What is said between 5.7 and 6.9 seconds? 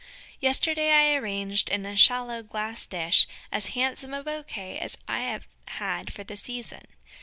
had for the season.